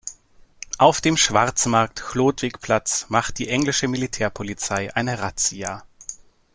Auf 0.79 0.99
dem 0.99 1.15
Schwarzmarkt 1.15 2.01
Chlodwigplatz 2.01 3.05
macht 3.11 3.37
die 3.37 3.49
englische 3.49 3.87
Militärpolizei 3.87 4.91
eine 4.95 5.19
Razzia. 5.19 5.83